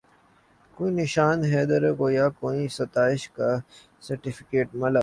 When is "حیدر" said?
1.51-1.81